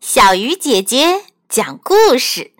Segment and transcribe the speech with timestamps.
[0.00, 2.52] 小鱼姐姐讲故事。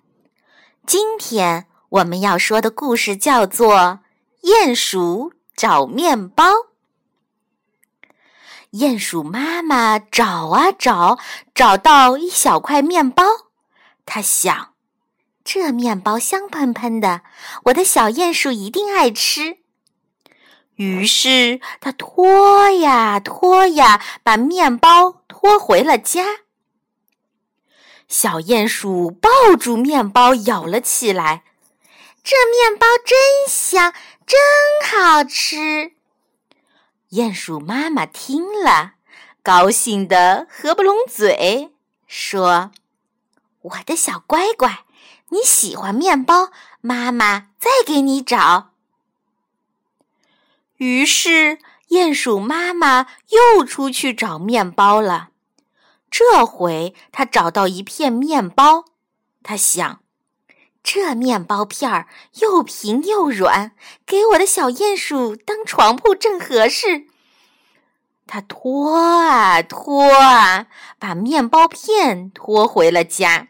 [0.86, 3.74] 今天我们要说的故事叫做
[4.42, 6.44] 《鼹鼠找面包》。
[8.72, 11.18] 鼹鼠妈妈找啊找，
[11.54, 13.24] 找到一小块面包，
[14.04, 14.72] 它想：
[15.44, 17.22] 这面包香喷喷的，
[17.64, 19.58] 我的小鼹鼠一定爱吃。
[20.74, 26.24] 于是它拖呀拖呀，把面包拖回了家。
[28.08, 31.42] 小鼹鼠抱住面包咬了起来，
[32.22, 33.92] 这面包真香，
[34.24, 34.38] 真
[34.88, 35.92] 好吃。
[37.10, 38.94] 鼹鼠妈妈听了，
[39.42, 41.72] 高兴得合不拢嘴，
[42.06, 42.70] 说
[43.62, 44.84] ：“我的小乖乖，
[45.30, 46.50] 你喜欢面包，
[46.80, 48.70] 妈妈再给你找。”
[50.78, 55.30] 于是，鼹鼠妈妈又出去找面包了。
[56.10, 58.84] 这回他找到一片面包，
[59.42, 60.00] 他想，
[60.82, 63.72] 这面包片儿又平又软，
[64.06, 67.06] 给我的小鼹鼠当床铺正合适。
[68.26, 70.66] 他拖啊拖啊，
[70.98, 73.48] 把面包片拖回了家。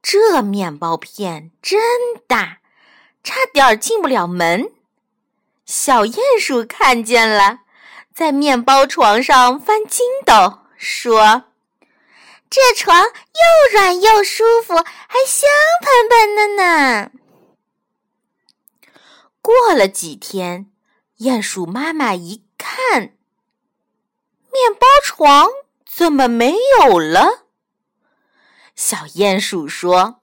[0.00, 1.80] 这面包片真
[2.26, 2.58] 大，
[3.24, 4.70] 差点进不了门。
[5.66, 7.60] 小鼹鼠看见了，
[8.14, 10.60] 在面包床上翻筋斗。
[10.78, 11.44] 说
[12.48, 15.50] ：“这床又软又舒服，还香
[15.82, 17.10] 喷喷的呢。”
[19.42, 20.70] 过了几天，
[21.18, 23.00] 鼹鼠妈妈一看，
[24.52, 25.48] 面包床
[25.84, 27.44] 怎么没有了？
[28.76, 30.20] 小鼹鼠说：“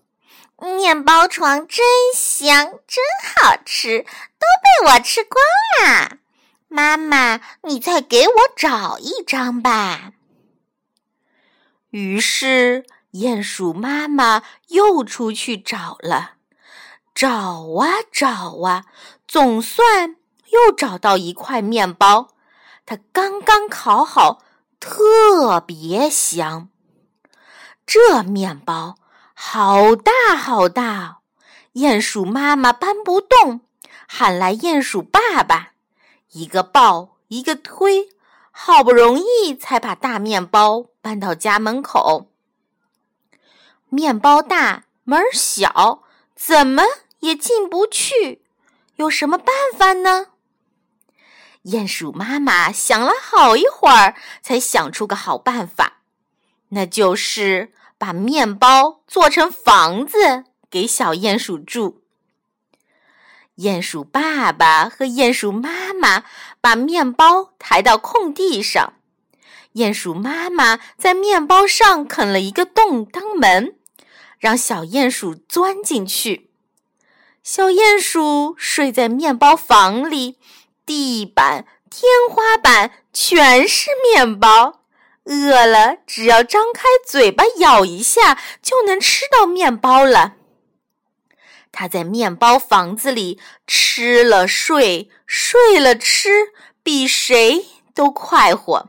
[0.58, 3.04] 面包床真香，真
[3.36, 5.44] 好吃，都被我吃光
[5.84, 6.20] 啦！
[6.70, 10.14] 妈妈，你再给我找一张吧。”
[11.96, 16.32] 于是，鼹鼠妈妈又出去找了，
[17.14, 17.30] 找
[17.80, 18.84] 啊找啊，
[19.26, 20.18] 总算
[20.52, 22.34] 又找到一块面包。
[22.86, 24.44] 它刚刚烤好，
[24.78, 26.68] 特别香。
[27.86, 28.98] 这面包
[29.34, 31.20] 好大好大，
[31.76, 33.62] 鼹鼠妈妈搬不动，
[34.06, 35.70] 喊来鼹鼠爸爸，
[36.34, 38.10] 一个抱，一个推。
[38.58, 42.32] 好不容易才把大面包搬到家门口。
[43.90, 46.02] 面包大门小，
[46.38, 46.84] 怎么
[47.20, 48.46] 也进不去。
[48.96, 50.28] 有什么办法呢？
[51.66, 55.98] 鼹鼠妈妈想了好一会儿，才想出个好办法，
[56.70, 62.05] 那就是把面包做成房子给小鼹鼠住。
[63.58, 66.26] 鼹鼠爸爸和鼹鼠妈妈
[66.60, 68.94] 把面包抬到空地上，
[69.76, 73.76] 鼹鼠妈妈在面包上啃了一个洞当门，
[74.40, 76.50] 让小鼹鼠钻进去。
[77.44, 80.38] 小鼹鼠睡在面包房里，
[80.86, 84.82] 地板、天花板全是面包，
[85.24, 90.34] 饿了只要张开嘴巴咬一下，就能吃到面包了。
[91.78, 93.38] 他在面包房子里
[93.68, 98.88] 吃了睡，睡了吃，比谁都快活。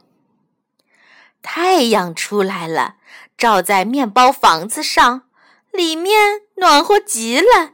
[1.42, 2.94] 太阳出来了，
[3.36, 5.22] 照在面包房子上，
[5.72, 7.72] 里面暖和极了。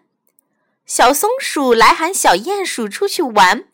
[0.86, 3.66] 小松鼠来喊小鼹鼠出去玩，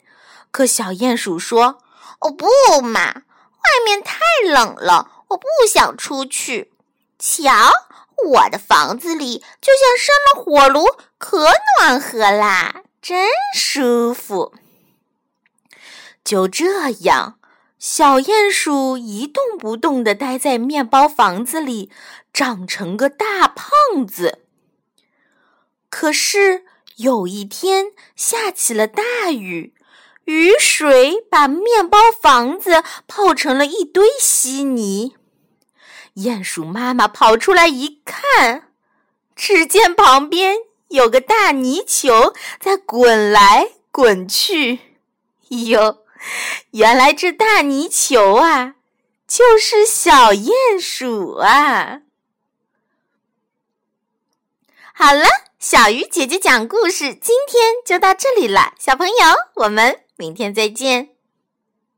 [0.51, 1.79] 可小鼹鼠说
[2.19, 2.49] ：“哦不
[2.83, 6.73] 嘛，外面太冷了，我不想出去。
[7.17, 7.53] 瞧。”
[8.27, 10.85] 我的房子里就像生了火炉，
[11.19, 11.47] 可
[11.79, 14.53] 暖和啦，真舒服。
[16.25, 17.39] 就这样，
[17.79, 21.91] 小鼹鼠一动不动地待在面包房子里，
[22.33, 24.41] 长成个大胖子。
[25.89, 26.65] 可是
[26.97, 29.73] 有一天下起了大雨，
[30.25, 35.17] 雨水把面包房子泡成了一堆稀泥。
[36.19, 38.73] 鼹鼠妈妈跑出来一看，
[39.37, 40.57] 只见旁边
[40.89, 44.81] 有个大泥球在滚来滚去。
[45.49, 46.05] 哟，
[46.73, 48.75] 原来这大泥球啊，
[49.27, 52.01] 就是小鼹鼠啊！
[54.93, 55.25] 好了，
[55.61, 58.75] 小鱼姐姐讲故事，今天就到这里了。
[58.79, 59.15] 小朋友，
[59.55, 61.11] 我们明天再见。